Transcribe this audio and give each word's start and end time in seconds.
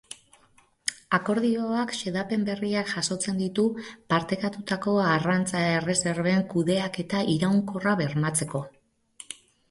Akordioak 1.15 1.91
xedapen 1.97 2.45
berriak 2.45 2.87
jasotzen 2.93 3.35
ditu 3.41 3.65
partekatutako 4.13 4.95
arrantza 5.09 5.61
erreserben 5.75 6.41
kudeaketa 6.55 7.21
iraunkorra 7.35 7.95
bermatzeko. 8.01 8.63